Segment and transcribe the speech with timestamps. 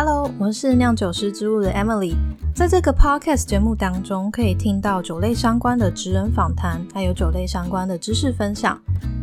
[0.00, 2.14] Hello，我是酿酒师之路的 Emily。
[2.54, 8.80] 在这个 Podcast 节目当中，可以听到酒类相关的职人访谈，还有酒类相关的知识分享。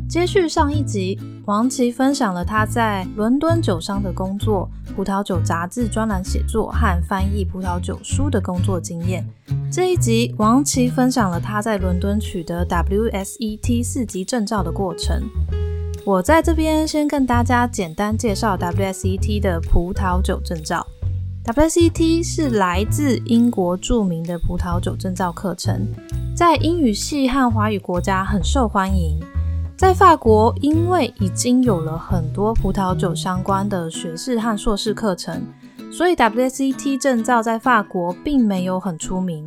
[0.09, 9.25] 接续上一集，王琦分享了他在伦敦酒商的工作、葡萄酒杂志专栏写作和翻译葡萄酒书的工作经验。
[9.71, 15.23] 这一集，王琦分享了他在伦敦取得 WSET 四级证照的过程。
[16.05, 20.85] 我在这边先跟大家简单介绍 WSET 的葡萄酒证照。
[21.43, 25.87] WSET 是来自英国著名的葡萄酒证照课程，
[26.35, 29.19] 在英语系和华语国家很受欢迎。
[29.75, 35.41] 在法国，因为已经有了很多葡萄酒相关的学士和硕士课程，
[35.91, 39.43] 所以 WSET 证照在法国并没有很出名。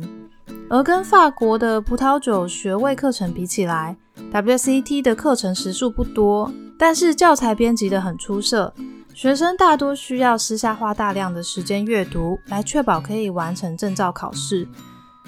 [0.69, 3.95] 而跟法国的葡萄酒学位课程比起来
[4.33, 8.73] ，WCT 的课程时数不多，但是教材编辑的很出色，
[9.13, 14.67] 学生大多需要私下花大量的时间阅读，来确保可以完成证照考试。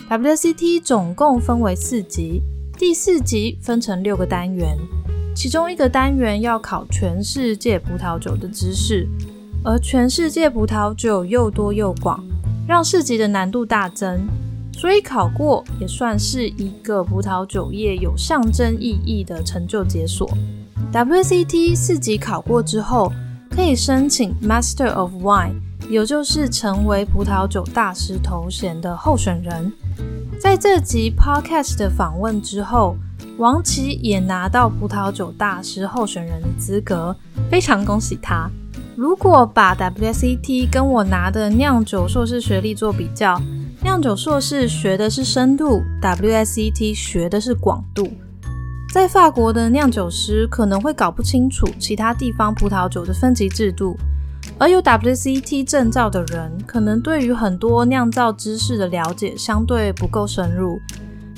[0.09, 2.41] WCT 总共分为四级，
[2.77, 4.77] 第四级分成六个单元，
[5.35, 9.07] 其中一个单元要考全世界葡萄酒的知识，
[9.63, 12.23] 而全世界葡萄酒又多又广，
[12.67, 14.27] 让四级的难度大增。
[14.81, 20.27] 所以考过也算是一个葡萄酒业有象征意义的成就解锁。
[20.91, 23.13] WCT 四级考过之后，
[23.47, 25.53] 可以申请 Master of Wine，
[25.87, 29.71] 也就是成为葡萄酒大师头衔的候选人。
[30.39, 32.95] 在这集 Podcast 的访问之后，
[33.37, 37.15] 王琦也拿到葡萄酒大师候选人的资格，
[37.51, 38.49] 非常恭喜他。
[38.95, 43.39] 如果把 WCT 跟我拿的酿酒硕士学历做比较，
[43.83, 48.07] 酿酒硕士学的是深度，WSET 学的是广度。
[48.93, 53.97] 在法国的酿酒师可能会搞不清楚其他地方葡萄酒的分级制度，
[54.59, 60.79] 而有 WSET 证照的人，可能对于很多酿造知识的了解相对不够深入。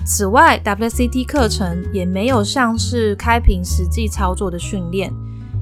[0.06, 5.10] 此外，WSET 课程也没有像是开瓶实际操作的训练，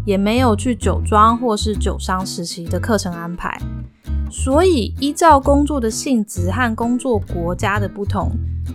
[0.03, 3.61] 也没有去酒庄或是酒商实习的课程安排。
[4.31, 8.31] 所以，依照工作的性质和工作国家的不同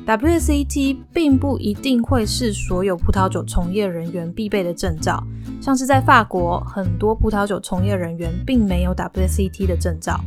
[0.06, 5.22] ，WCT 并不一定会是所有葡萄酒从业人员必备的证照。
[5.60, 10.20] 像是在法国，很多葡萄酒从业人员并没有 WCT 的证照。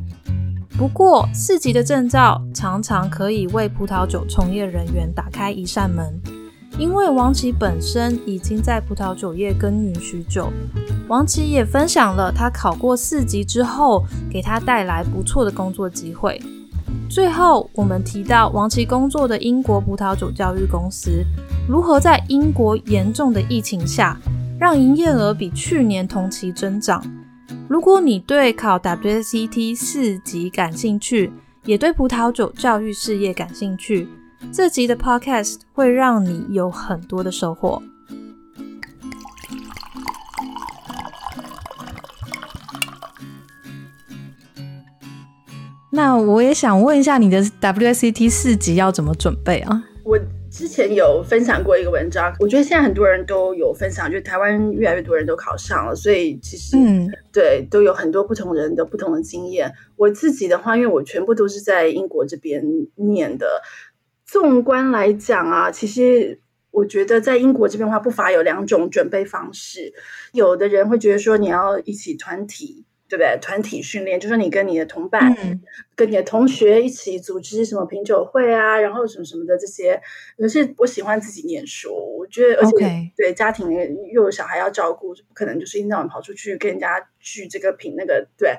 [0.78, 6.20] 不过，四级的证照常常可以为葡萄酒从业人员打开一扇门。
[6.80, 10.50] 因为王琦本身已经在葡萄酒业耕耘许久，
[11.10, 16.42] 王琦也分享了他考过四级之后，给他带来不错的工作机会。
[17.10, 21.26] 最后，我们提到王琦工作的英国葡萄酒教育公司，
[21.68, 24.18] 如何在英国严重的疫情下，
[24.58, 27.04] 让营业额比去年同期增长。
[27.68, 31.30] 如果你对考 WCT 四级感兴趣，
[31.66, 34.08] 也对葡萄酒教育事业感兴趣。
[34.52, 37.82] 这集的 Podcast 会让你有很多的收获。
[45.92, 49.84] 那我也想问一下，你的 WCT 四级要怎么准备啊？
[50.04, 50.18] 我
[50.50, 59.72] 之前有分享过一个文章，我觉得现在很多人都有分享，就台湾越来越多人都考上了，所以其实嗯，对，都有很多不同人的不同的经验。
[59.96, 62.64] 我自己的话，因为我全部都是在英国这边
[62.96, 63.46] 念的。
[64.32, 69.92] 纵观来讲啊，其实我觉得在英国这边的话，不乏有两种准备方式。
[70.34, 73.40] 有的人会觉得说，你要一起团体，对不对？
[73.42, 75.36] 团体训练，就说你跟你的同伴、
[75.96, 80.00] 跟你的同学一起组织什么品酒会啊，然后什么什么的这些。
[80.38, 83.68] 可是我喜欢自己念书，我觉得，而且对家庭
[84.14, 88.28] 又有小孩要照顾，不可能就是一天到晚跑出去跟人家聚这个品那个。
[88.38, 88.54] 对，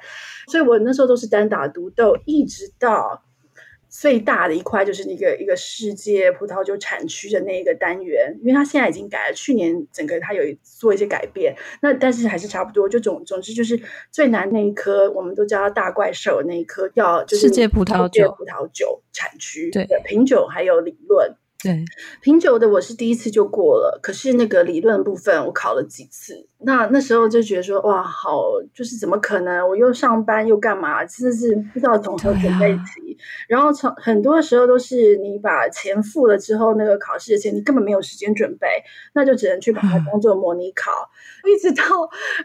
[0.49, 3.23] 所以我那时候都是单打独斗，一直到。
[3.91, 12.89] 最大的一块就是那个一个世界葡萄酒产区的那一个单元，因为它现在已经改了，去年整个它有做一些改变，那但是还是差不多。
[12.89, 13.78] 就总总之就是
[14.12, 21.34] 最难那一颗，我们都叫它大怪兽那一颗，叫就是世界葡萄酒葡萄酒产区对品酒还有理论。
[21.62, 21.84] 对，
[22.22, 28.42] 品酒的我是第一次就过了，可是那个理论部分我考了几次，那那时候就觉得说哇，好，
[28.72, 29.68] 就是怎么可能？
[29.68, 31.04] 我又上班又干嘛？
[31.04, 33.18] 真的是不知道从何准备起。
[33.47, 38.66] 然后从很多时候都是你把钱付了之后，那个考试的钱你根本没有时间准备，
[39.13, 40.91] 那就只能去把它当做模拟考。
[41.47, 41.84] 一直到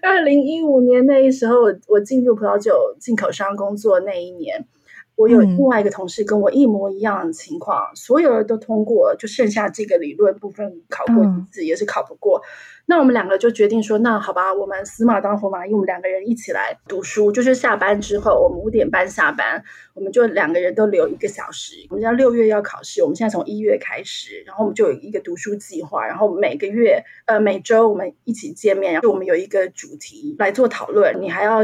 [0.02, 4.68] 二零一五年那时候，我进入葡萄酒进口商工作那一年。
[5.16, 12.42] 我有另外一个同事跟我一模一样的情况，所有人都通过，就剩下这个理论部分考过一次，也是考不过。
[12.88, 17.32] 那我们两个就决定说，那好吧，我们死马当活马医，我们两个人一起来读书。
[17.32, 19.64] 就是下班之后，我们五点半下班，
[19.96, 21.76] 我们就两个人都留一个小时。
[21.90, 31.20] 我们家六月要考试，我们现在从一月开始，然后我们就有一个读书计划，然后每个月呃每周我们一起见面，然后我们有一个主题来做讨论。
[31.20, 31.64] 你还要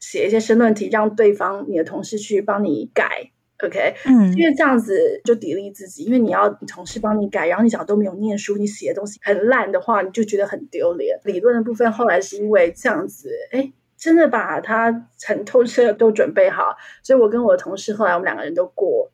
[0.00, 3.30] 写一些申论题，让对方你的同事去帮你改。
[3.62, 11.20] OK，嗯，因为这样子就砥砺自己，因为你要同事帮你改，然后你讲都没有念书，你写的东西很烂的话，你就觉得很丢脸。
[11.24, 19.12] 理论的部分后来是因为这样子，哎，真的把它很透彻都准备好，所以我跟我的同事后来我们两个人都过，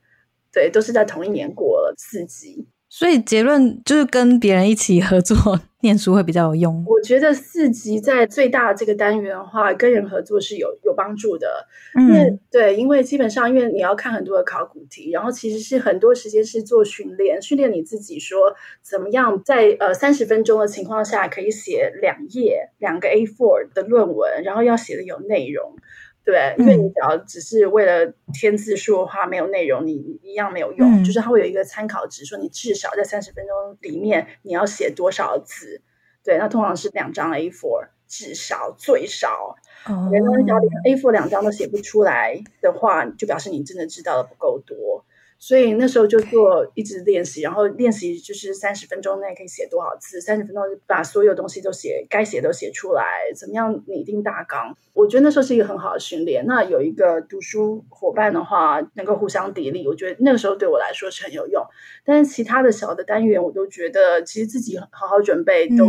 [0.53, 2.69] 对，都是在同一年过了四级。
[2.99, 5.37] 所以结论就是跟别人一起合作
[5.83, 6.83] 念书会比较有用。
[6.87, 11.47] 我觉得四级在最大的这个单元的话，跟人合作是有有帮助的。
[11.95, 18.39] 嗯，对，因为基本上因为你要看很多的考古题，然后其实是很多时间是做训练，训练你自己说
[18.81, 25.77] 怎么样在呃三十分钟的情况下可以写两页两个 A4 的论文，然后要写的有内容。
[26.27, 31.05] 对，因为你只要只是为了填字数的话，没有内容，你一样没有用。
[31.05, 35.83] 就是它会有一个参考值，说你至少在三十分钟里面你要写多少字。
[36.25, 39.55] 对，那通常是两张 A4，至少最少。
[39.87, 45.05] 哦，连 A4 两张都写不出来的话，就表示你真的知道的不够多。
[45.39, 53.05] 所以那时候就做一直练习，然后练习就是三十分钟内可以写多少字，三十分钟把所有东西都写，该写都写出来，
[53.35, 54.75] 怎么样拟定大纲？
[54.95, 56.47] 我觉得那时候是一个很好的训练。
[56.47, 61.63] 那有一个读书伙伴的话，能够互相砥砺，我觉得那个时候对我来说是很有用。
[62.05, 65.87] 但是其他的小的单元，我都觉得其实自己好好准备都。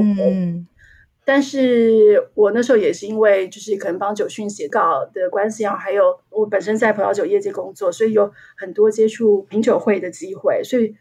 [1.29, 10.95] 但是我那时候也是因为就是可能帮酒讯写稿的关系啊，还有我本身在葡萄酒业界工作，所以有很多接触品酒会的机会，所以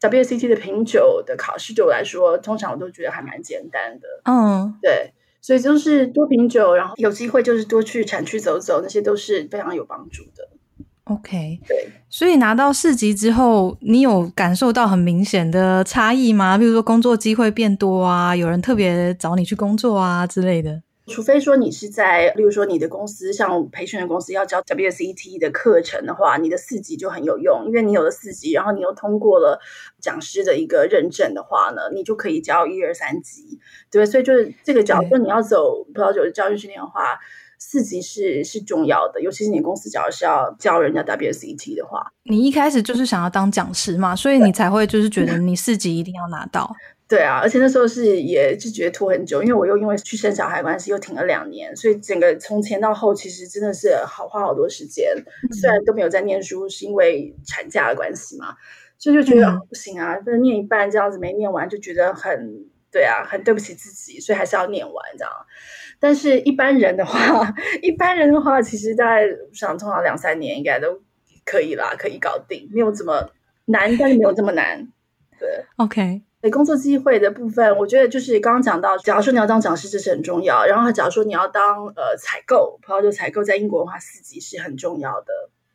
[0.00, 4.08] WCT 的品酒的考试对我来说，通常我都觉得还蛮简单的。
[4.24, 5.12] 嗯，对，
[5.42, 10.48] 所以就是多品酒，然后有机会就是多去产区走走，那些都是非常有帮助的。
[11.10, 16.56] OK，对，所以拿到四级之后，你有感受到很明显的差异吗？
[16.56, 20.82] 比如说工作机会变多啊，有人特别找你去工作啊之类的。
[21.08, 29.58] 除非说你是在，例如说你的公司像培训的公司要教 WSET 的课程的话，你的四级就很有用，因为你有了四级，然后你又通过了
[30.00, 33.58] 讲师的一个认证的话呢，你就可以教一二三级，
[33.90, 37.18] 对，所以就是这个角度，你要走葡萄酒的教育训练的话。
[37.60, 46.74] 四级是是重要的，尤其是你公司假如是要教人家 WCT 的话，你一开始就是想要当讲师嘛，所以你才会就是觉得 你四级一定要拿到。
[47.06, 55.12] 对啊，而且那时候是也是觉得拖很久，因为我又因为去生小孩关系又停了两年，所以整个从前到后其实真的是好花好多时间。
[55.60, 58.54] 虽然都没有在念书，是因为产假的关系嘛，
[58.96, 65.32] 所以就觉得不行啊，不能念一半这样子没念完，就觉得很对啊，很对不起自己，所以还是要念完这样。
[65.98, 71.00] 但是一般人的话， 一般人的话，其实在想通常两三年应该都
[71.44, 73.30] 可以啦，可以搞定，没有这么
[73.66, 74.88] 难，但是没有这么难。
[75.38, 76.22] 对，OK。
[76.42, 80.64] 对工作机会的部分，我觉得就是刚刚讲到，假如说你要当讲师，这是很重要。
[80.64, 85.26] 然后，假如说你要当呃采购，葡萄酒采购在英国的话，四级是很重要的。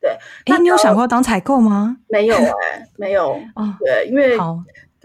[0.01, 1.97] 对，哎，你有想过当采购吗？
[2.09, 3.33] 没有哎，没有。
[3.55, 4.35] 哦，对，因为。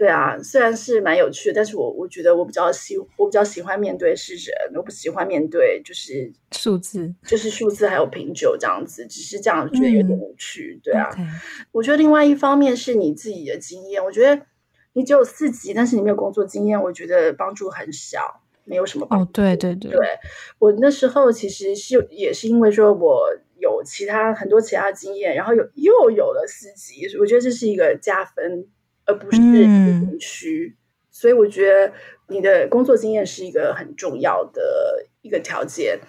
[0.01, 10.79] 对啊，虽然是蛮有趣的，但是我我觉得我比较喜我比较喜欢面对是人，我不喜欢面对就是数字，就是数字还有品酒这样子，只是这样觉得有点无趣。
[10.83, 11.07] 对啊，
[11.71, 14.43] 我觉得另外一方面是你自己的经验，我觉得
[14.93, 19.25] 你只有四级，但是你没有工作经验，我觉得帮助很小，没有什么帮助。
[19.25, 19.99] 哦，对对对，对
[20.57, 23.29] 我那时候其实是也是因为说我
[23.59, 28.65] 有其他很多其他经验，然后有又有了四级，我觉得这是一个加分。
[29.11, 30.75] 而不是地区，
[31.09, 31.91] 所以我觉得
[32.29, 35.99] 你的工作经验是一个很重要的一个条件。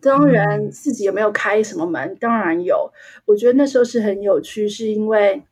[0.00, 2.92] 当然，自己有没有开什么门，当然有。
[3.24, 5.42] 我觉得那时候是很有趣，是因为。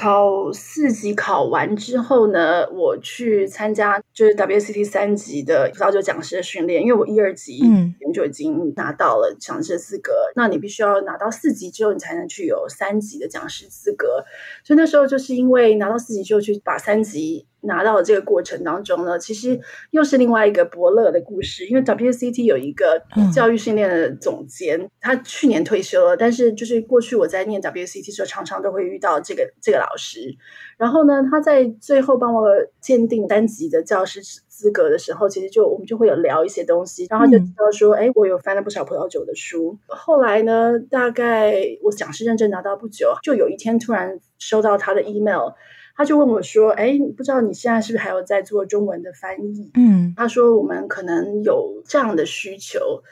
[0.00, 14.24] 考四级考完之后呢，我去参加就是 WCT 三级的葡萄酒讲师的训练，因为我一二级嗯就已经拿到了讲师资格，那你必须要拿到四级之后，你才能去有三级的讲师资格。
[14.64, 17.46] 所以那时候就是因为拿到四级之后去把三级。
[17.62, 21.66] 拿到的这个过程当中呢，其实又是另外一个伯乐的故事。
[21.66, 23.02] 因为 WCT 有一个
[23.34, 30.36] 教育训练的总监，他去年退休了，但是就是过去我在念 WCT 的时候，常常都会遇到这个这个老师。
[30.76, 32.48] 然后呢，他在最后帮我
[32.80, 34.20] 鉴定单级的教师。
[34.60, 39.78] 资格的时候，其实就我们就会有聊一些东西，然后就知道说，哎，我有翻了不少葡萄酒的书。
[39.86, 45.52] 后来呢，大概我讲师认证拿到不久，就有一天突然收到他的 email，
[45.96, 49.70] 他就问我说，哎，不知道你现在是不是还有在做中文的翻译？
[49.74, 53.02] 嗯，他说我们可能有这样的需求。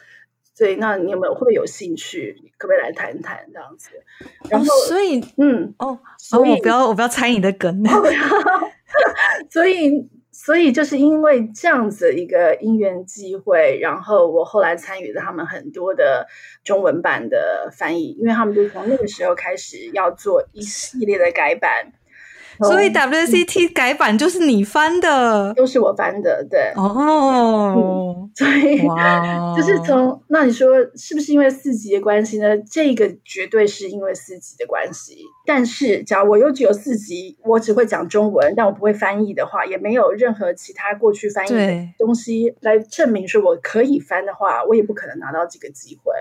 [0.55, 2.37] 所以，那你有没有会不会有兴趣？
[2.59, 3.91] 可不可以来谈谈这样子？
[4.51, 7.85] 然后，所以，嗯，哦，所以我不要，我不要猜你的梗。
[9.49, 16.27] 所以，所以就是因为这样子一个因缘机会，然后我后来参与了他们很多的
[16.65, 21.93] 中文版的翻译，因为他们就从那个时候开始要做一系列的改版。
[22.67, 26.73] 所以 WCT 改版就是你翻的，都是我翻的，对。
[26.77, 28.79] 哦，所以
[29.57, 32.57] 就是从那你说是不是因为四级的关系呢？
[32.71, 35.19] 这个绝对是因为四级的关系。
[35.47, 46.13] 但是，假如我又只有四级，我只会讲中文，但我不会翻译的话，也没有任何其他过去翻译的东西来证明说我可以翻的话，我也不可能拿到这个机会。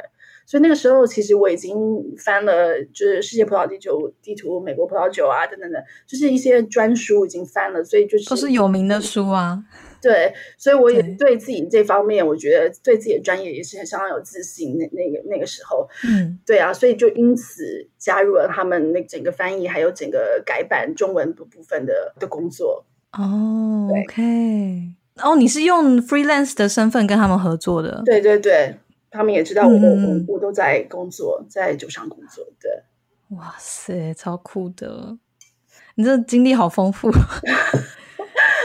[0.47, 1.75] 所以那个时候，其实我已经
[2.17, 9.61] 翻了，就是世界葡萄酒地图、美国葡萄酒啊，等等的，就是一些专书已经翻了，所以就是都是有名的书啊。
[10.01, 14.77] 对，所以我也对自己这方面，我觉得对自己的专业也是相当有自信。
[14.77, 22.85] 那那个那个时候，嗯，对啊，所以就因此加入了他们那整个翻译还有整个改版中文部部分的的工作。
[23.17, 28.01] 哦，OK，哦，你是用 freelance 的身份跟他们合作的？
[28.05, 28.77] 对对对。
[29.09, 32.45] 他们也知道我我我都在工作，在酒商工作。
[32.59, 32.71] 对，
[33.37, 35.17] 哇塞，超酷的！
[35.95, 37.09] 你这经历好丰富。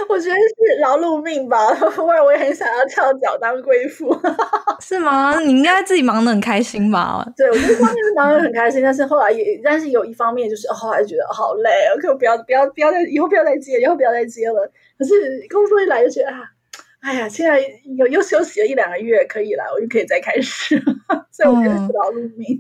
[0.09, 4.15] 我觉得是劳碌命吧， 不然我也很想要跳脚当贵妇。
[4.81, 5.41] 是吗？
[5.41, 7.27] 你应该自己忙得很开心吧？
[7.35, 11.71] 对，我觉得方面是忙得很开心，但是后来也，但是有一方面就是后来觉得好累，
[12.03, 14.71] 可不要不要不要再以后不要再接，以后不要再接了。
[14.99, 16.41] 可是工作一来就觉得啊。
[17.03, 17.61] 哎呀，现在
[17.97, 20.81] 又又休息了一两个月，可以了，我就可以再开始。
[21.33, 22.59] 所以我觉得是劳碌命。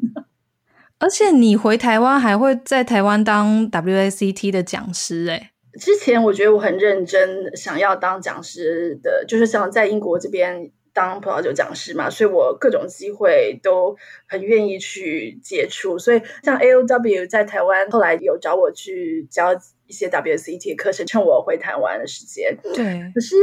[0.98, 5.50] 而且你回台湾还会在台湾当 WACT 的讲师哎。
[5.80, 13.96] 之前我觉得我很认真，想要当讲师的，就是想在英国这边当葡萄酒讲师嘛，所以我各种机会都
[14.26, 15.98] 很愿意去接触。
[15.98, 19.52] 所以像 AOW 在台湾后来有找我去教。
[19.84, 22.56] 一些 WCT 的课程，趁我回台湾的时间。
[22.62, 23.36] 对，可是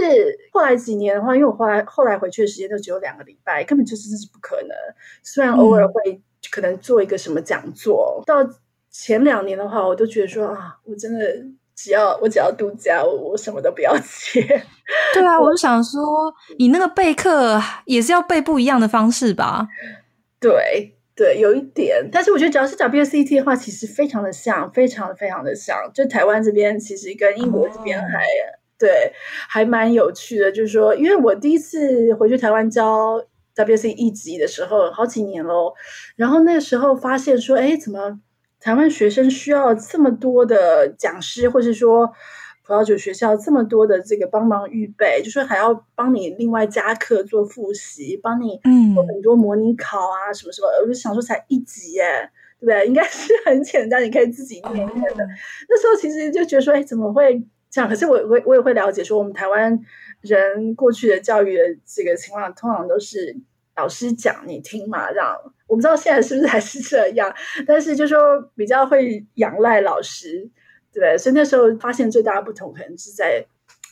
[0.51, 4.75] 后来几年的话，因为我后来后来回去的时间都只有两个礼拜，根本就真的是不可能。
[5.21, 8.37] 虽然偶尔会可能做一个什么讲座，到
[8.89, 11.45] 前两年的话，我都觉得说啊，我真的
[11.81, 14.41] 只要我只要度假，我我什么都不要接。
[15.13, 19.67] 对啊，我就想说，你那个备课也是要备不一样的方式吧？
[20.39, 20.95] 对。
[21.15, 25.77] 对，有一点，但是我觉得只要是 WCT 的话，其实非常的像，非常的非常的像。
[25.93, 28.24] 就台湾这边其实跟英国这边还
[28.79, 29.12] 对，
[29.50, 30.50] 还蛮有趣的。
[30.50, 33.21] 就是说，因为我第一次回去台湾教
[33.53, 35.74] WC 一级的时候，好几年喽。
[36.15, 38.17] 然后那个时候发现说，哎，怎么
[38.59, 42.13] 台湾学生需要这么多的讲师，或是说。
[42.61, 48.61] 葡萄酒学校这么多的这个帮忙预备，就说还要帮你另外加课做复习，帮你
[48.93, 50.67] 做很多模拟考啊什么什么。
[50.83, 52.85] 我就想说，才一级耶，对不对？
[52.85, 55.25] 应该是很简单，你可以自己念念的。
[55.67, 57.89] 那时候其实就觉得说，哎，怎么会这样？
[57.89, 59.79] 可是我我我也会了解说，我们台湾
[60.21, 63.35] 人过去的教育的这个情况，通常都是
[63.75, 65.35] 老师讲你听嘛，这样。
[65.69, 67.33] 我不知道现在是不是还是这样，
[67.65, 70.49] 但是就说比较会仰赖老师。
[70.91, 73.45] 对，所以那时候发现最大的不同可能是在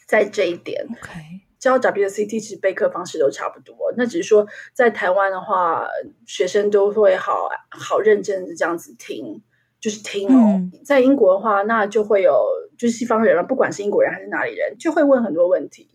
[0.07, 0.83] 在这一点。
[0.89, 1.11] OK，
[1.59, 5.85] 教 WCT 其实备课方式都差不多，那只是说在台湾的话，
[6.25, 9.39] 学生都会好好认真的这样子听，
[9.79, 10.59] 就是听哦。
[10.83, 12.33] 在英国的话，那就会有
[12.79, 15.87] 就是西方人了，不管是英国人还是哪里人，就会问很多问题。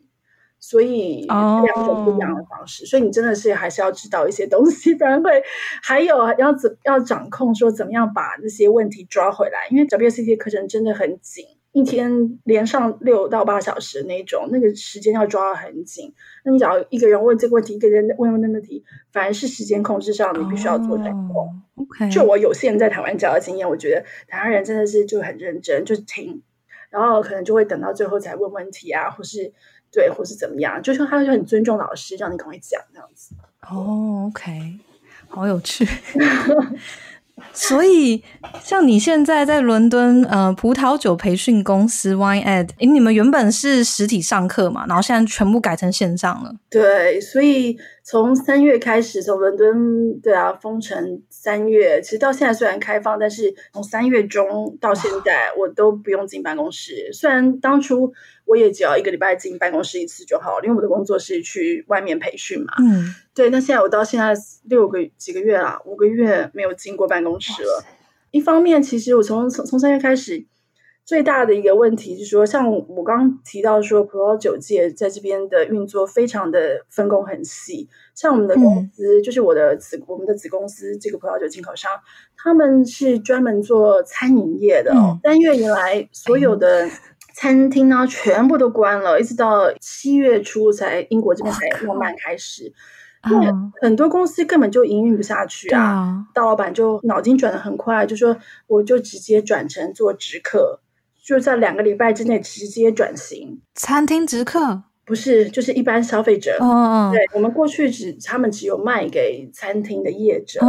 [0.64, 5.42] 所以两种不一样的方式，所以你真的是还是要知道一些东西， 不然会
[5.82, 16.14] 还有要怎要掌控说怎么样把那些问题抓回来，因为 WCT 课程真的很紧，一天连上六到八小时那种，那个时间要抓的很紧。
[16.44, 21.60] 那你只要一个人问这个问题，一个人问问那个问题，反而是时间控制上你必须要做掌控。
[21.74, 26.40] OK，就我有限在台湾教的经验，我觉得台湾人真的是就很认真，就是听，
[26.88, 29.52] 然后可能就会等到最后才问问题啊，或是。
[29.92, 33.34] 对，或是怎么样，就是他就很尊重老师，让你赶快讲这样子。
[33.68, 34.78] 哦，OK，
[35.28, 35.86] 好有趣。
[37.52, 38.22] 所以，
[38.62, 46.54] 像你现在在伦敦，呃，葡萄酒培训公司 Wine Ed，你们原本是实体上课嘛，然后现在全部改成线上了。
[46.70, 57.10] 对，所以从三月开始，从伦敦对啊封城三月，其实到现在虽然开放，但是从三月中到现在，我都不用进办公室。
[57.12, 58.12] 虽然当初
[58.44, 62.72] 我也只要一个礼拜进办公室一次就好，因为我的工作是去外面培训嘛。
[62.80, 63.50] 嗯，对。
[63.50, 67.84] 那现在我到现在六个几个月啦，五个月没有进过办公室了。
[68.32, 70.46] 一方面，其实我从从从三月开始。
[71.04, 77.88] 最大的一个问题是说，像我刚刚提到说，葡萄酒界在这边的运作非常的分工很细。
[78.14, 81.90] 像我们的公司，就是我的子我们的子公司，这个葡萄酒进口商，
[82.36, 84.94] 他们是专门做餐饮业的。
[85.24, 86.88] 三月以来，所有的
[87.34, 92.72] 餐厅呢，全部都关了，一直到七月初才英国这边才慢慢开始。
[93.30, 93.46] 因为
[93.80, 98.36] 很多公司根本就营运不下去啊，大老板就脑筋转的很快，就说
[98.68, 100.80] 我就直接转成做直客。
[101.24, 106.56] 就在两个礼拜之内直接转型，餐厅直客不是，就是一般消费者。
[106.60, 110.60] 嗯对我们过去只他们只有卖给餐厅的业者，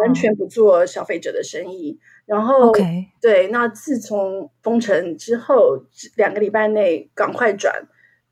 [0.00, 1.98] 完全不做消费者的生意。
[2.24, 2.72] 然后，
[3.20, 5.84] 对，那自从封城之后，
[6.16, 7.74] 两个礼拜内赶快转，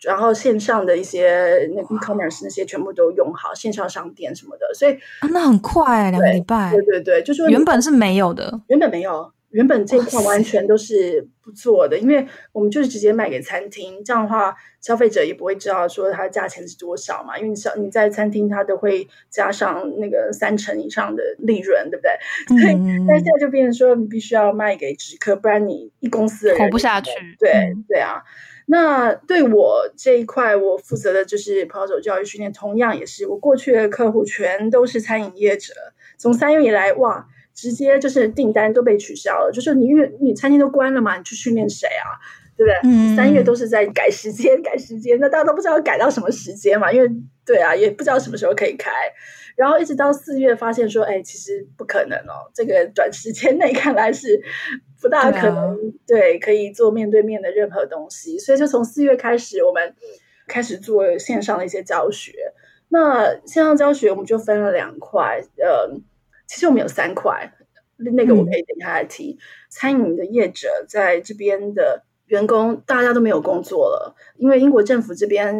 [0.02, 4.96] 然后线上的一些那 e-commerce 那些全部都用好，线上商店什么的，所以
[5.32, 6.70] 那很快，两个礼拜。
[6.72, 9.32] 对对对，就说原本是没有的，原本没有。
[9.50, 17.36] 原本这一块完全都是不做的，因为我们就是直接卖给餐厅，这样的话消费者也不会知道说它的价钱是多少嘛。
[17.36, 22.60] 因为你小你在餐厅，它都会加上那个三成以上的利润，对不对？
[22.60, 22.74] 所以
[23.08, 27.10] 但现在就变成说，你必须要卖给直客，不然你一公司的人活不下去。
[27.40, 28.22] 对对啊，
[28.66, 35.74] 那对我这一块，我负责的就是葡萄酒教育训练，同样也是我过去的客户全都是餐饮业者，
[36.16, 37.26] 从三月以来，哇。
[37.60, 42.16] 直接就是订单都被取消了，就是你因为你餐厅都关了嘛，你去训练谁啊？
[42.56, 42.90] 对不对？
[42.90, 47.10] 嗯，三月都是在改时间，改时间，那大家都不知道改到什么时间嘛，因为
[47.44, 48.90] 对啊，也不知道什么时候可以开。
[49.56, 54.40] 然后一直到四月，发现说，哎，其实不可能哦，这个短时间内看来是
[55.02, 55.76] 不大可能，
[56.06, 58.38] 对，可以做面对面的任何东西。
[58.38, 59.94] 所以就从四月开始，我们
[60.46, 62.32] 开始做线上的一些教学。
[62.88, 66.00] 那线上教学我们就分了两块，呃。
[66.50, 67.52] 其实我们有三块，
[67.96, 69.38] 那个我可以等下来提。
[69.68, 75.54] 餐饮的业者在这边的员工，大家都没有工作了，因为英国政府这边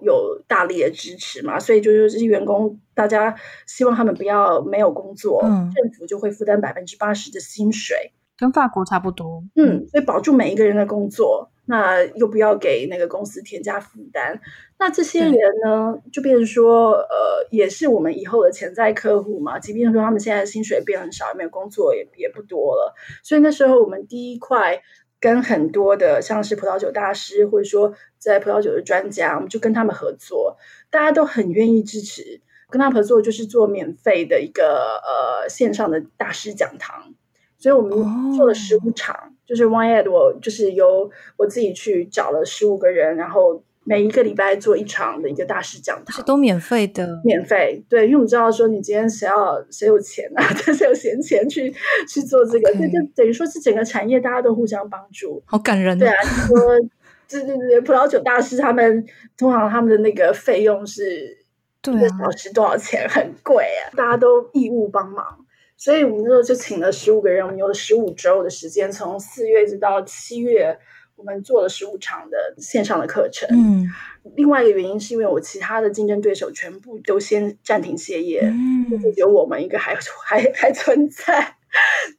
[0.00, 3.36] 有大力的支持嘛，所以就是这些员工，大家
[3.66, 9.44] 希望他们不要没有工作，政府就会负担百分之八十的薪水，跟法国差不多。
[9.54, 11.51] 嗯，所以保住每一个人的工作。
[11.64, 14.40] 那又不要给那个公司添加负担，
[14.78, 19.58] 那这些人呢，就变成说，呃，也是我们以后的潜在客户嘛。
[19.58, 22.94] 即便说他们现在薪水变很少，也没有工作，也也不多了。
[23.22, 24.82] 所以那时候我们第一块
[25.20, 30.56] 跟很多的像是葡萄酒大师，或者说在葡萄酒的专家，我们就跟他们合作，
[30.90, 37.14] 大家都很愿意支持，跟他合作就是做免费的一个呃线上的大师讲堂。
[37.56, 47.82] 所以我们做了十五场，就是 One Ad，我就是由我自己去找了十五个人，然后每一个礼拜做一场的一个大师讲堂，是都免费的，免费。
[47.88, 51.72] 对，因为我们知道说你今天谁要谁有钱啊， 谁有闲钱去
[52.08, 55.98] 去做这个，所以就等于说是整个产业大家都互相帮助，好感人。
[55.98, 56.56] 对啊，说
[57.26, 59.04] 这这这，葡萄酒大师他们
[59.36, 61.38] 通常他们的那个费用是
[61.88, 65.41] 一个小时多少钱，很贵啊，大家都义务帮忙。
[65.76, 70.78] 所以我们那时候就请了十五个人，我们有了十五周的时间，从四月一直到七月，
[71.16, 73.48] 我们做了十五场的线上的课程。
[73.50, 73.88] 嗯，
[74.36, 81.56] 另外一个原因是因为我其他的竞争对手全部都先暂停歇业，嗯，就有我们一个还 还还存在。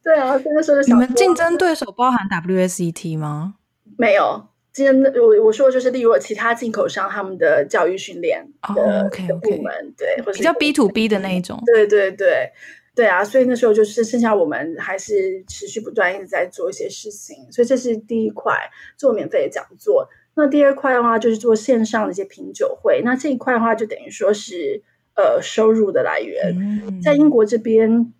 [0.04, 3.56] 对啊，那时候你们竞争对手包含 WSET 吗？
[3.98, 9.10] 没有，今天我我说的就是例如其他进口商他们的教育训练的
[9.42, 11.62] 部门，对，或者比较 B to B 的那一种。
[11.66, 12.52] 对对对。
[12.96, 18.56] 对啊，所以那时候就是剩下我们还是持续不断一直在做一些事情，所以这是第一块
[18.98, 20.08] 做免费的讲座。
[20.36, 23.02] 那第二块的话就是做线上的一些品酒会。
[23.04, 24.82] 那这一块的话就等于说是
[25.16, 28.14] 呃收入的来源，在英国这边。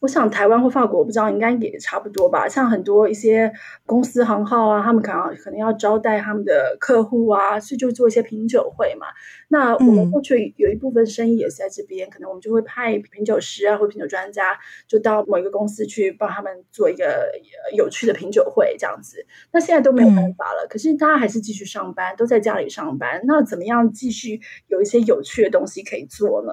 [0.00, 2.48] 我想台湾或法国，我不知道应该也差不多吧。
[2.48, 3.52] 像很多一些
[3.84, 9.06] 公司行号啊，他们可能可能要招待他们的客户啊，所以就做一些品酒会嘛。
[9.48, 14.56] 那我们过去有一部分生意也是在这边，可能我们就会派品酒师啊或品酒专家，
[14.86, 17.32] 就到某一个公司去帮他们做一个
[17.76, 19.26] 有趣的品酒会这样子。
[19.52, 23.22] 那现在都没有办法了，可是大家还是继续上班，都在家里上班。
[23.24, 26.52] 那怎么样继续有一些有趣的东西可以做呢？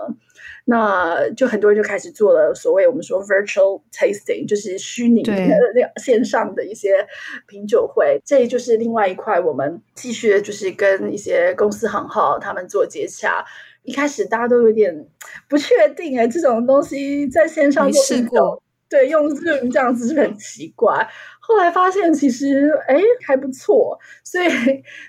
[0.66, 7.06] 那就很多人就开始做了所谓我们说 virtual tasting，就是虚拟的那线上的一些
[7.48, 13.46] 品酒会，这就是另外一块我们继续就是跟一些公司行号他们做接洽，
[13.84, 15.08] 一开始大家都有点
[15.48, 21.08] 不确定哎，这种东西在线上试过，对，用 Zoom 这样子是很奇怪。
[21.40, 24.48] 后来发现其实哎还不错，所以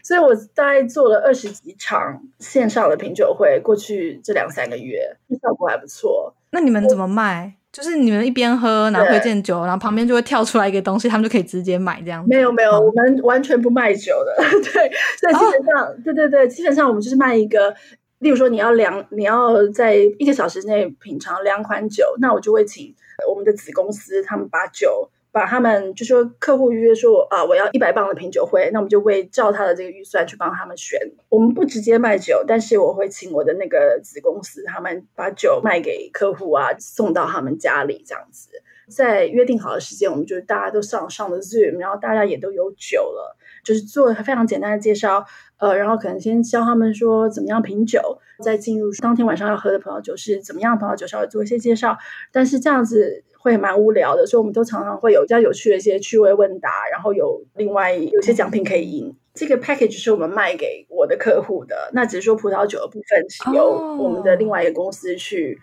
[0.02, 6.34] 所以我大概做了二十几场线上的品酒会，过去这两三个月效果还不错。
[6.50, 7.54] 那你们怎么卖？
[7.72, 12.24] 就是你们一边喝，然后推荐酒，然后旁边就会跳出来一个东西，他们就可以直接买这样。
[12.26, 14.34] 没有没有，我们完全不卖酒的。
[14.72, 17.74] 对，所以基本上，对对对，基本上我们就是卖一个，
[18.20, 22.94] 例如说你要两，你要在一个小时内品尝两款酒，那我就会请
[23.28, 25.10] 我们的子公司他们把酒。
[25.32, 30.98] 把他们就说客户预约说啊，我要一百磅的品酒会，那我们就会照他的这个预算去帮他们选。
[31.28, 38.48] 我们不直接卖酒，但是我会请我的那个子公司，他们把酒卖给客户啊，送到他们家里这样子。
[38.88, 45.26] 在约定好的时间，我们就大家都上上了 Zoom，然后大家也都有酒了，就是做非常简单的介绍，
[45.58, 51.98] 呃，然后可能先教他们说怎么样品酒，再进入当天晚上要喝的葡萄酒是怎么样的葡萄酒，稍微做一些介绍。
[52.32, 53.24] 但是这样子。
[53.38, 59.14] 会蛮无聊的，所以我们都常常会有比较有趣的一些趣味问答，然后有另外有些奖品可以赢。
[59.34, 65.60] 这个 package 是我们卖给我的客户的，那只是说葡萄酒的部分是由我们的另外一个公司去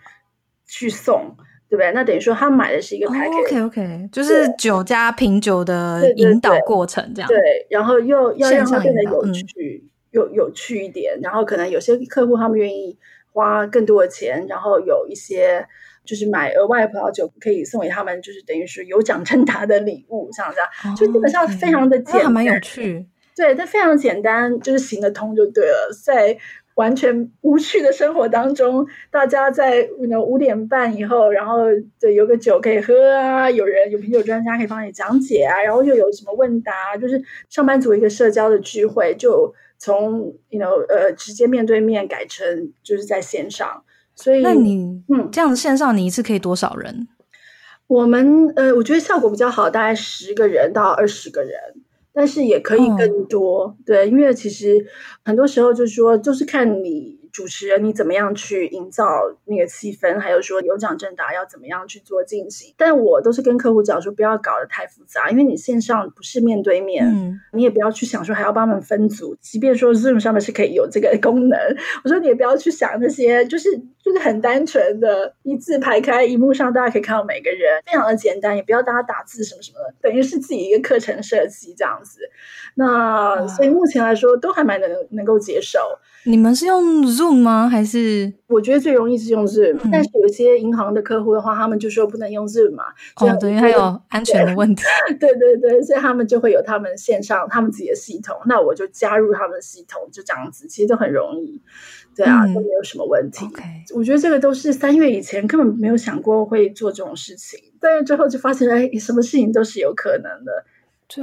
[0.66, 1.36] 去送，
[1.68, 1.92] 对不对？
[1.92, 3.44] 那等于说他买的是一个 package。
[3.44, 7.28] OK OK，就是酒加品酒的引导过程这样。
[7.28, 7.38] 对，
[7.70, 11.18] 然后又要让它变得有趣，有有趣一点。
[11.22, 12.96] 然后可能有些客户他们愿意
[13.32, 15.66] 花更多的钱，然后有一些。
[16.06, 23.06] 就是买额外的葡萄酒可以送给他们，就是等于是有奖征答的礼物，像这样，就基本上非常的简单，还蛮有趣。
[23.34, 25.88] 对，但非常简单，就是行得通就对了。
[26.04, 26.36] 在
[26.74, 31.64] 完全无趣的生活当中，大家在五点半以后，然后
[32.00, 43.84] 对有个酒可以喝啊，有人有品酒专家可以帮你讲解啊，然后又有什么问答，就是上班族一个社交的聚会，就从 you know 呃直接面对面改成就是在线上。
[44.16, 47.08] 所以，那你嗯，这样子线上你一次可以多少人？
[47.86, 51.52] 我们呃，我觉得效果比较好，大概十个人到二十个人，
[52.14, 53.76] 但是也可以更多。
[53.84, 54.86] 对，因为其实
[55.24, 57.22] 很多时候就是说，就是看你。
[57.34, 59.04] 主持人，你怎么样去营造
[59.46, 60.20] 那个气氛？
[60.20, 62.72] 还有说有奖征答要怎么样去做进行？
[62.76, 69.36] 但我都是跟客户讲说，不要搞得太复杂，因为你线上不是面对面，你也不要去想说还要帮他们分组。
[69.40, 71.58] 即便说 Zoom 上面是可以有这个功能，
[72.04, 73.68] 我说你也不要去想那些，就是
[74.04, 82.20] 就是很单纯的，一字排开，荧幕上大家可以看到每个人，非常的简单，也不要大家打字什么什么的，等于是自己一个课程设计这样子。
[82.74, 85.78] 那所以目前来说都还蛮能能够接受。
[86.26, 87.68] 你们是用 Zoom 吗？
[87.68, 92.84] 还是我觉得最容易是用 Zoom，但是有些银行的客户的话，他们就说不能用 Zoom 嘛，
[93.16, 94.82] 哦，对，还有安全的问题。
[95.20, 101.62] 对对对，所以他们就会有他们线上他们自己的系统，那我就加入他们的系统，就这样子，其实都很容易。
[102.16, 103.46] 对啊，都没有什么问题。
[103.94, 110.64] 我觉得这个都是三月以前根本没有想过会做这种事情，三月之后就发现，哎，什么事情都是有可能的。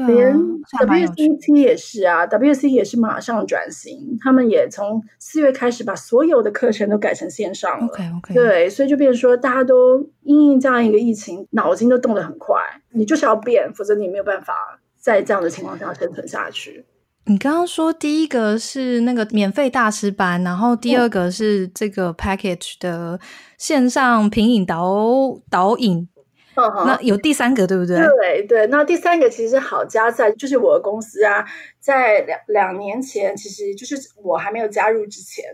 [0.08, 7.88] 连 WCT 也是啊，WC 也是马上转型，他们也从四月开始把所有的课程都改成线上了。
[7.88, 12.56] OK OK，对，所以就变成说，大家都因应这样一个疫情，脑筋都动得很快。
[12.92, 16.86] 你就是要变，否则你没有办法在这样的情况下生存下去。
[17.26, 23.20] 你刚刚说第一个是那个免费大师班，然后第二个是这个 package 的
[23.58, 26.08] 线上品饮导导引。
[26.56, 27.98] 那有第三个对不对？
[27.98, 31.46] 对对，那第三个其实好加在就是我的公司啊，
[31.80, 35.46] 在两两年前，其实就是我还没有加入之前，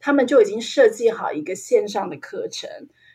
[0.00, 2.68] 他们就已经设计好一个线上的课程。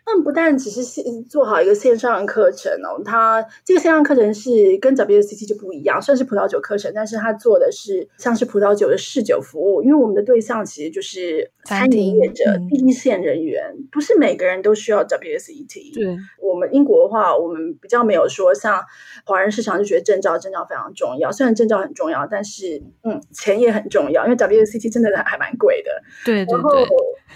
[0.06, 15.96] 他们不但只是线做好一个线上课程哦，它这个线上课程是跟 WCT 就不一样，算是葡萄酒课程，但是它做的是像是葡萄酒的试酒服务，因为我们的对象其实就是餐饮业者、第一线人员，不是每个人都需要 WCT。
[15.96, 18.80] 对，我们英国的话，我们比较没有说像
[19.26, 25.90] 华人市场就觉得证照证照非常重要，虽然证照很重要，但是嗯，钱也很重要，因为 WCT 真的还蛮贵的。
[26.24, 26.88] 对对对。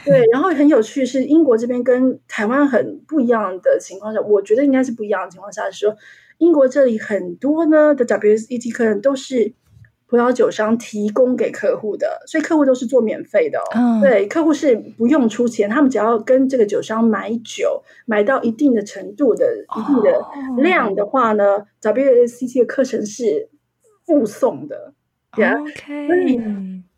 [0.06, 5.95] 对，然后很有趣是英国这边跟台湾很不一样的情况下，我觉得应该是不一样的情况下是说，
[6.38, 9.54] 英国这里很多呢的 WSET 客人都是
[10.08, 13.60] 葡萄酒商提供给客户的，所以客户都是做免费的。
[13.60, 13.99] 哦。
[14.02, 19.45] 对，客户是不用出钱，他们只要跟这个酒商买酒，买到一定的程度的
[19.78, 23.49] 一定的量的话呢，WSET 的课程是
[24.06, 24.93] 附送的。
[25.34, 26.08] OK。
[26.08, 26.39] 所以。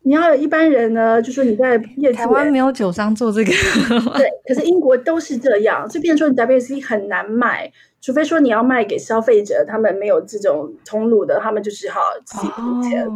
[0.04, 3.50] 你要一般人呢，就说你在业台湾没有酒商做这个，
[4.18, 13.06] 对，可是英国都是这样，就变成说你 WC 很难卖，除非说你要卖给消费者，他们没有这种通路的，他们就只好自己付钱。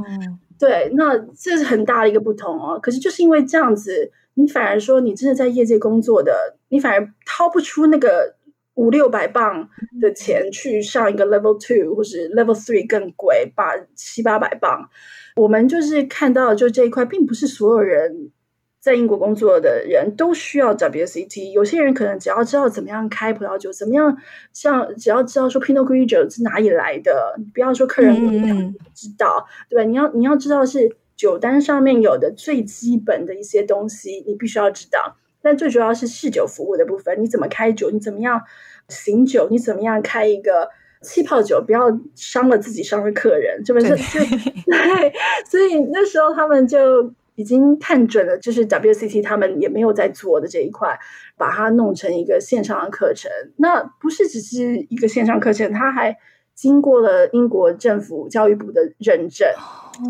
[0.59, 2.79] 对，那这是很大的一个不同哦。
[2.81, 8.37] 可是就是因为这样子，你反而说你真的在业界工作的，你反而掏不出那个
[8.77, 9.69] 五六百磅
[10.01, 14.89] 的钱去上一个 level two 或是 level three 更贵，八七八百磅。
[15.35, 18.31] 我们就是看到，就这一块，并不是所有人。
[18.79, 21.51] 在英国工作的人都需要 WCT。
[21.51, 24.17] 有些人可能只要知道怎么样开葡萄酒，怎么样
[24.53, 29.83] 像只要知道说 Pinot Grigio 是哪里来的，不要说客人不知道，对吧？
[29.83, 35.17] 你要你要知道是酒单上面有的最基本的一些东西，你必须要知道。
[35.47, 38.43] 但最主要是试酒服务的部分，你怎么开酒，你怎么样
[38.89, 40.69] 醒酒，你怎么样开一个
[41.01, 41.83] 气泡酒，不要
[42.17, 43.89] 伤了自己，伤了客人，这不是？
[43.95, 45.13] 对，
[45.49, 47.13] 所以那时候他们就。
[47.39, 50.99] 已经看准了，就是 WCT 他们也没有在做的这一块，
[51.37, 53.31] 把它弄成一个线上的课程。
[53.59, 56.17] 那不是只是一个线上课程，它还
[56.55, 59.47] 经过了英国政府教育部的认证，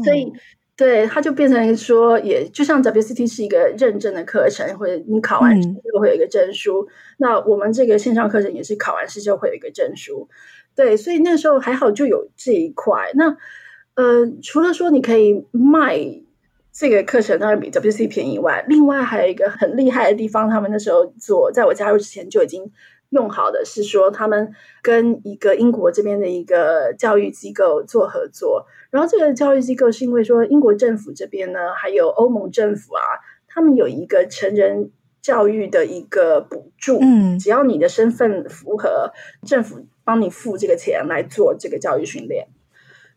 [0.05, 0.33] 所以
[0.77, 6.87] 对它就变成说，也就像 WCT 是一个认证的课程，或者你考完试就会有一个证书。
[7.19, 10.29] 那我们这个线上课程也是考完试就会有一个证书。
[10.75, 13.11] 对，所以那时候还好就有这一块。
[13.15, 13.37] 那
[13.95, 16.23] 呃，除了说你可以卖。
[16.79, 22.71] 这个课程当然比 WC 便宜以外，另外还有一个很厉害的地方，他们那时候做，在我加入之前就已经
[23.11, 28.67] 用好的，是说他们跟一个英国这边的一个教育机构做合作。
[28.91, 33.03] 然后这个教育机构是因为说英国政府这边呢，还有欧盟政府啊，
[33.47, 34.91] 他们有一个成人
[35.21, 39.13] 教育的一个补助，嗯，只要你的身份符合，
[39.47, 42.49] 政府帮你付这个钱来做这个教育训练。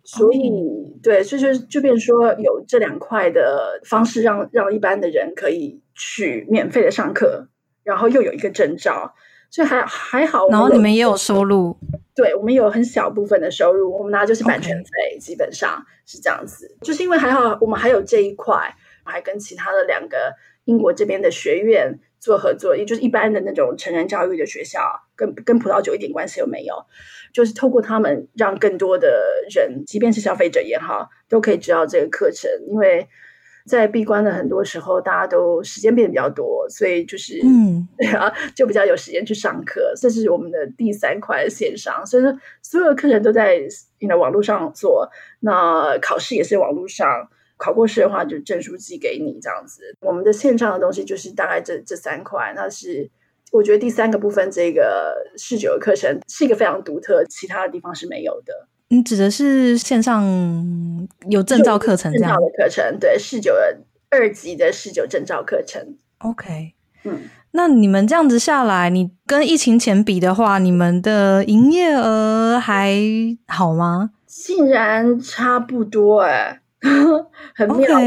[0.03, 7.49] 所以，对，所以就就变说有这两块的方式，让让一般的人可以去免费的上课，
[7.83, 9.13] 然后又有一个证照，
[9.49, 10.47] 所以还还好。
[10.49, 11.77] 然后你们也有收入，
[12.15, 16.77] 对我们有很小部分的收入，我们拿就是版权费，基本上是这样子。
[16.81, 20.33] 就是因为还好，我们还有这一块，还跟其他的两个
[20.65, 21.99] 英国这边的学院。
[22.21, 24.81] 做合作，也就是一般的那种成人教育的学校，
[25.15, 26.75] 跟跟葡萄酒一点关系都没有。
[27.31, 29.23] 就是透过他们，让更多的
[29.55, 32.51] 人，即便是消费者也好，都可以知道这个课程。
[32.67, 33.07] 因为
[33.69, 39.93] 在闭关的很多时候，大家都时间变得比较多，所以就是嗯， 对啊，就比较有时间去上课。
[39.95, 43.59] 这是我们的第三块线上，所以说所有的课程都在
[43.99, 45.09] 你的网络上做，
[45.41, 47.29] 那考试也是网络上。
[47.61, 49.81] 考过试的话，就证书寄给你这样子。
[49.99, 53.09] 我们的线上的东西就是大概这这三块，那是
[53.51, 58.69] 我觉得第三个部分，这个试酒的课程是一个非常独特，其他的地方是没有的。
[58.89, 62.97] 你指的是线上有证照课程这样的课程？
[62.99, 63.77] 对，试酒的
[64.09, 65.95] 二级的试酒证照课程。
[66.17, 66.73] OK，
[67.03, 67.21] 嗯，
[67.51, 72.99] 那你们这样子下来，你跟疫情前比的话，你们的营业额还
[73.47, 74.11] 好吗？
[74.25, 76.61] 竟然差不多哎。
[77.53, 77.99] 很妙，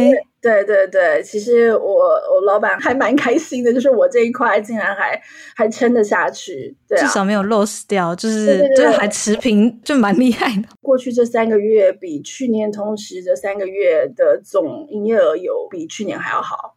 [0.42, 5.18] 对对对，其实我我老板还蛮开心的，就是我这一块竟然还
[5.54, 10.68] 还撑得下去，对，至少没有 lose 掉，就是就还持平，就蛮厉害的。
[10.82, 16.74] 过去这三个月比去年同时这三个月的总营业额有比去年还要好，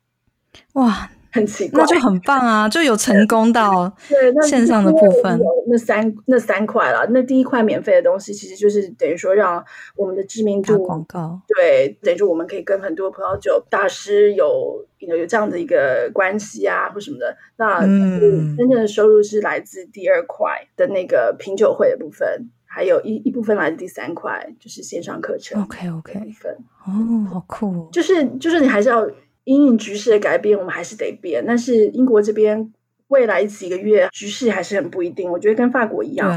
[0.73, 1.10] 哇！
[1.36, 2.69] 很奇怪，那就很棒啊！
[2.69, 7.06] 就有成功到对线上的部分，那三那三块了。
[7.10, 9.62] 那第一块免费的东西，其实就是等于说让
[9.98, 17.36] 我们的知名度广告，对，等于说我们可以跟很多葡萄酒大师有有有这样的一个关系啊，或什么的。
[17.58, 25.62] 那真正的收入是来自第二块的那个品酒会的部分，还有一一部分来自第三块，就是线上课程。
[25.62, 29.06] OK OK，部分哦，好酷，就是就是你还是要。
[29.45, 31.43] 因应局势的改变，我们还是得变。
[31.47, 32.73] 但是英国这边
[33.08, 35.31] 未来几个月局势还是很不一定。
[35.31, 36.27] 我觉得跟法国一样，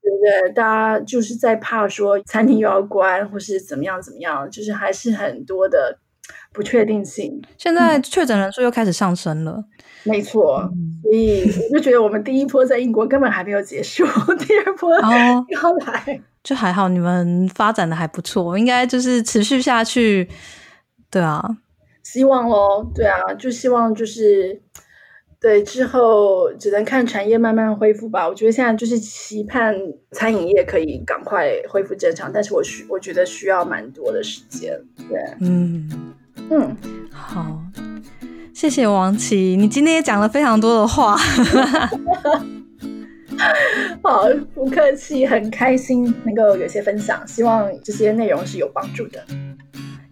[0.00, 0.16] 对不
[0.46, 0.52] 对？
[0.54, 5.98] 大家就是在怕说餐厅又要关，或是怎么样怎么样，就是还是很多的
[6.52, 7.42] 不确定性。
[7.58, 9.64] 现在确诊人数又开始上升了，
[10.04, 10.70] 没错。
[11.02, 11.42] 所以
[11.72, 14.04] 我就觉得我们第一波在英国根本还没有结束，
[14.38, 14.94] 第二波
[15.50, 16.88] 要来，就还好。
[16.88, 20.28] 你们发展的还不错，应该就是持续下去。
[21.10, 21.42] 对啊。
[22.12, 24.62] 希望喽，对啊，就希望就是
[25.40, 28.28] 对之后只能看产业慢慢恢复吧。
[28.28, 29.74] 我觉得现在就是期盼
[30.12, 34.80] 餐饮业可以赶快恢复正常，但是我需我觉得需要蛮多的时间。
[35.08, 36.14] 对，嗯
[36.48, 36.76] 嗯，
[37.10, 37.60] 好，
[38.54, 41.16] 谢谢王琦，你今天也讲了非常多的话。
[44.00, 49.20] 好，不客气，很开心能够有些分享，希望这些内容是有帮助的。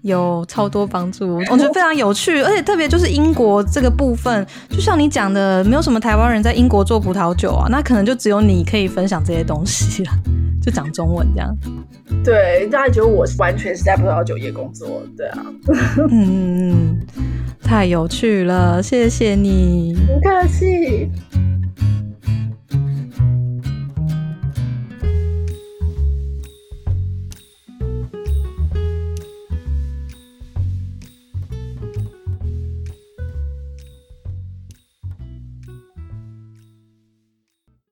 [0.04, 10.12] 有超多帮助我觉得非常有趣而且特别就是英国这个部分就像你讲的没有什么台湾人在英国做葡萄酒啊那可能就只有你可以分享这些东西了
[10.62, 11.54] 就讲中文这样。
[12.22, 15.44] 对大家觉得我完全是在葡萄酒业工作对啊。
[16.10, 16.98] 嗯
[17.62, 19.94] 太有趣了谢谢你。
[20.06, 21.10] 不客气。